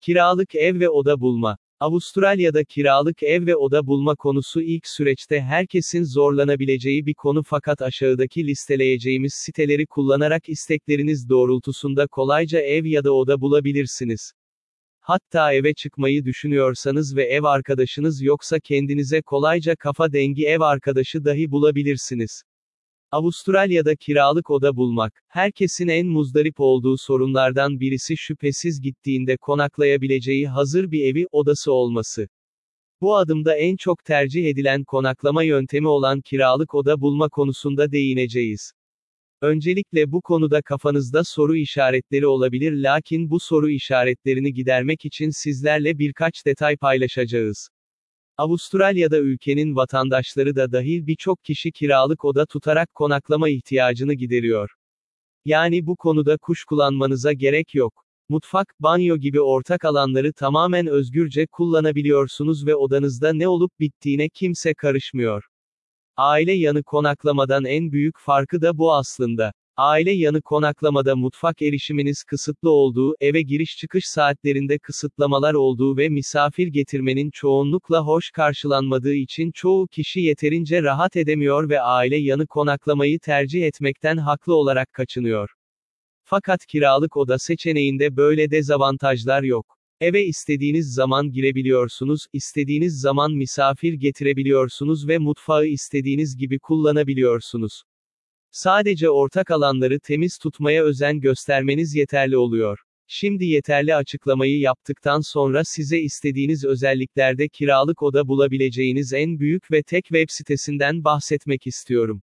[0.00, 1.58] Kiralık ev ve oda bulma.
[1.80, 8.46] Avustralya'da kiralık ev ve oda bulma konusu ilk süreçte herkesin zorlanabileceği bir konu fakat aşağıdaki
[8.46, 14.32] listeleyeceğimiz siteleri kullanarak istekleriniz doğrultusunda kolayca ev ya da oda bulabilirsiniz.
[15.00, 21.50] Hatta eve çıkmayı düşünüyorsanız ve ev arkadaşınız yoksa kendinize kolayca kafa dengi ev arkadaşı dahi
[21.50, 22.42] bulabilirsiniz.
[23.12, 31.04] Avustralya'da kiralık oda bulmak, herkesin en muzdarip olduğu sorunlardan birisi şüphesiz gittiğinde konaklayabileceği hazır bir
[31.04, 32.28] evi, odası olması.
[33.00, 38.72] Bu adımda en çok tercih edilen konaklama yöntemi olan kiralık oda bulma konusunda değineceğiz.
[39.42, 46.46] Öncelikle bu konuda kafanızda soru işaretleri olabilir lakin bu soru işaretlerini gidermek için sizlerle birkaç
[46.46, 47.68] detay paylaşacağız.
[48.40, 54.70] Avustralya'da ülkenin vatandaşları da dahil birçok kişi kiralık oda tutarak konaklama ihtiyacını gideriyor.
[55.44, 58.04] Yani bu konuda kuşkulanmanıza gerek yok.
[58.28, 65.44] Mutfak, banyo gibi ortak alanları tamamen özgürce kullanabiliyorsunuz ve odanızda ne olup bittiğine kimse karışmıyor.
[66.16, 69.52] Aile yanı konaklamadan en büyük farkı da bu aslında.
[69.82, 76.66] Aile yanı konaklamada mutfak erişiminiz kısıtlı olduğu, eve giriş çıkış saatlerinde kısıtlamalar olduğu ve misafir
[76.66, 83.66] getirmenin çoğunlukla hoş karşılanmadığı için çoğu kişi yeterince rahat edemiyor ve aile yanı konaklamayı tercih
[83.66, 85.50] etmekten haklı olarak kaçınıyor.
[86.24, 89.78] Fakat kiralık oda seçeneğinde böyle dezavantajlar yok.
[90.00, 97.82] Eve istediğiniz zaman girebiliyorsunuz, istediğiniz zaman misafir getirebiliyorsunuz ve mutfağı istediğiniz gibi kullanabiliyorsunuz.
[98.50, 102.78] Sadece ortak alanları temiz tutmaya özen göstermeniz yeterli oluyor.
[103.06, 110.04] Şimdi yeterli açıklamayı yaptıktan sonra size istediğiniz özelliklerde kiralık oda bulabileceğiniz en büyük ve tek
[110.04, 112.22] web sitesinden bahsetmek istiyorum.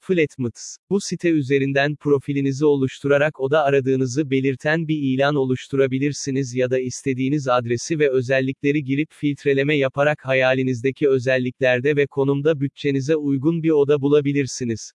[0.00, 0.76] Flatmates.
[0.90, 7.98] Bu site üzerinden profilinizi oluşturarak oda aradığınızı belirten bir ilan oluşturabilirsiniz ya da istediğiniz adresi
[7.98, 14.92] ve özellikleri girip filtreleme yaparak hayalinizdeki özelliklerde ve konumda bütçenize uygun bir oda bulabilirsiniz.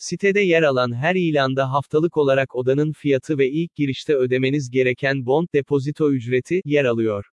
[0.00, 5.48] Sitede yer alan her ilanda haftalık olarak odanın fiyatı ve ilk girişte ödemeniz gereken bond
[5.54, 7.26] depozito ücreti yer alıyor.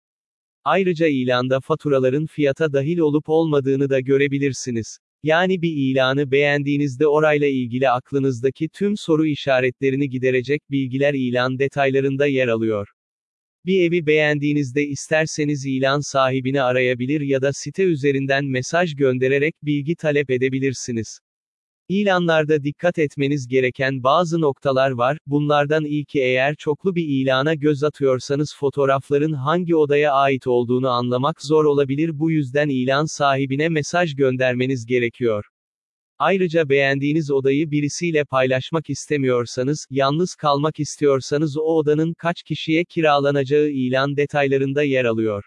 [0.63, 4.99] Ayrıca ilanda faturaların fiyata dahil olup olmadığını da görebilirsiniz.
[5.23, 12.47] Yani bir ilanı beğendiğinizde orayla ilgili aklınızdaki tüm soru işaretlerini giderecek bilgiler ilan detaylarında yer
[12.47, 12.87] alıyor.
[13.65, 20.29] Bir evi beğendiğinizde isterseniz ilan sahibini arayabilir ya da site üzerinden mesaj göndererek bilgi talep
[20.29, 21.19] edebilirsiniz.
[21.89, 28.55] İlanlarda dikkat etmeniz gereken bazı noktalar var, bunlardan ilki eğer çoklu bir ilana göz atıyorsanız
[28.55, 35.45] fotoğrafların hangi odaya ait olduğunu anlamak zor olabilir bu yüzden ilan sahibine mesaj göndermeniz gerekiyor.
[36.19, 44.17] Ayrıca beğendiğiniz odayı birisiyle paylaşmak istemiyorsanız, yalnız kalmak istiyorsanız o odanın kaç kişiye kiralanacağı ilan
[44.17, 45.45] detaylarında yer alıyor.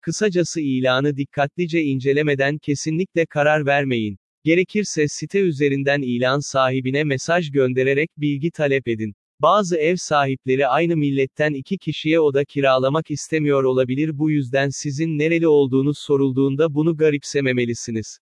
[0.00, 4.18] Kısacası ilanı dikkatlice incelemeden kesinlikle karar vermeyin.
[4.46, 9.14] Gerekirse site üzerinden ilan sahibine mesaj göndererek bilgi talep edin.
[9.40, 15.48] Bazı ev sahipleri aynı milletten iki kişiye oda kiralamak istemiyor olabilir bu yüzden sizin nereli
[15.48, 18.18] olduğunuz sorulduğunda bunu garipsememelisiniz.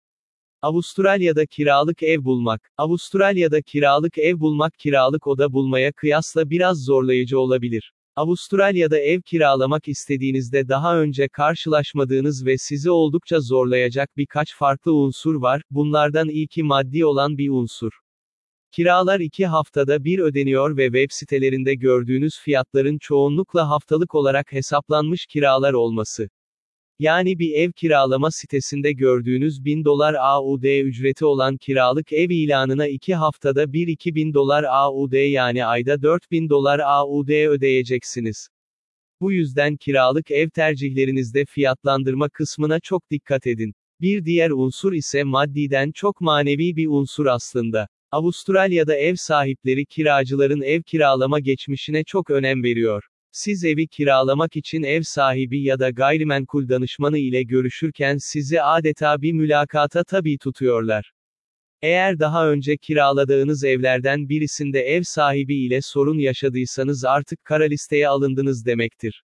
[0.62, 2.72] Avustralya'da kiralık ev bulmak.
[2.78, 7.94] Avustralya'da kiralık ev bulmak kiralık oda bulmaya kıyasla biraz zorlayıcı olabilir.
[8.16, 15.62] Avustralya'da ev kiralamak istediğinizde daha önce karşılaşmadığınız ve sizi oldukça zorlayacak birkaç farklı unsur var,
[15.72, 17.92] bunlardan ilki maddi olan bir unsur.
[18.72, 25.74] Kiralar iki haftada bir ödeniyor ve web sitelerinde gördüğünüz fiyatların çoğunlukla haftalık olarak hesaplanmış kiralar
[25.74, 26.30] olması.
[27.02, 33.16] Yani bir ev kiralama sitesinde gördüğünüz 1000 dolar AUD ücreti olan kiralık ev ilanına 2
[33.16, 38.50] haftada bir 2000 dolar AUD yani ayda 4000 dolar AUD ödeyeceksiniz.
[39.22, 43.74] Bu yüzden kiralık ev tercihlerinizde fiyatlandırma kısmına çok dikkat edin.
[44.02, 47.88] Bir diğer unsur ise maddiden çok manevi bir unsur aslında.
[48.12, 53.11] Avustralya'da ev sahipleri kiracıların ev kiralama geçmişine çok önem veriyor.
[53.32, 59.34] Siz evi kiralamak için ev sahibi ya da gayrimenkul danışmanı ile görüşürken sizi adeta bir
[59.34, 61.14] mülakata tabi tutuyorlar.
[61.82, 68.66] Eğer daha önce kiraladığınız evlerden birisinde ev sahibi ile sorun yaşadıysanız artık kara listeye alındınız
[68.66, 69.24] demektir.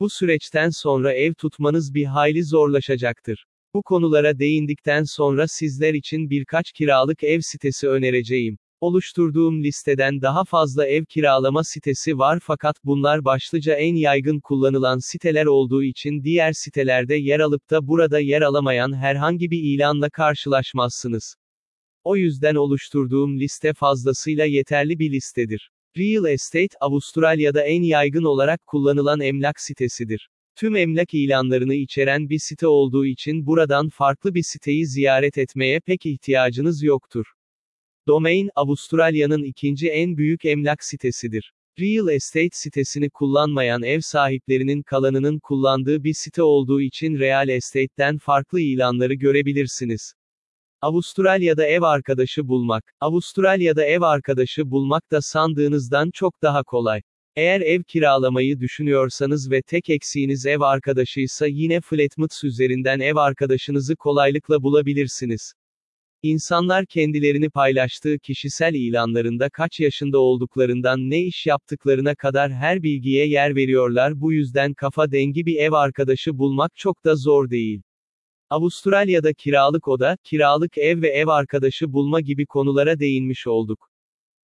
[0.00, 3.46] Bu süreçten sonra ev tutmanız bir hayli zorlaşacaktır.
[3.74, 8.58] Bu konulara değindikten sonra sizler için birkaç kiralık ev sitesi önereceğim.
[8.80, 15.46] Oluşturduğum listeden daha fazla ev kiralama sitesi var fakat bunlar başlıca en yaygın kullanılan siteler
[15.46, 21.36] olduğu için diğer sitelerde yer alıp da burada yer alamayan herhangi bir ilanla karşılaşmazsınız.
[22.04, 25.70] O yüzden oluşturduğum liste fazlasıyla yeterli bir listedir.
[25.98, 30.30] Real Estate, Avustralya'da en yaygın olarak kullanılan emlak sitesidir.
[30.56, 36.06] Tüm emlak ilanlarını içeren bir site olduğu için buradan farklı bir siteyi ziyaret etmeye pek
[36.06, 37.35] ihtiyacınız yoktur.
[38.08, 41.52] Domain, Avustralya'nın ikinci en büyük emlak sitesidir.
[41.80, 48.60] Real Estate sitesini kullanmayan ev sahiplerinin kalanının kullandığı bir site olduğu için Real Estate'den farklı
[48.60, 50.14] ilanları görebilirsiniz.
[50.80, 52.94] Avustralya'da ev arkadaşı bulmak.
[53.00, 57.02] Avustralya'da ev arkadaşı bulmak da sandığınızdan çok daha kolay.
[57.36, 64.62] Eğer ev kiralamayı düşünüyorsanız ve tek eksiğiniz ev arkadaşıysa yine Flatmates üzerinden ev arkadaşınızı kolaylıkla
[64.62, 65.54] bulabilirsiniz.
[66.22, 73.56] İnsanlar kendilerini paylaştığı kişisel ilanlarında kaç yaşında olduklarından ne iş yaptıklarına kadar her bilgiye yer
[73.56, 77.82] veriyorlar bu yüzden kafa dengi bir ev arkadaşı bulmak çok da zor değil.
[78.50, 83.90] Avustralya'da kiralık oda, kiralık ev ve ev arkadaşı bulma gibi konulara değinmiş olduk.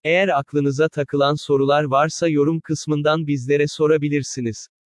[0.03, 4.67] Eğer aklınıza takılan sorular varsa yorum kısmından bizlere sorabilirsiniz.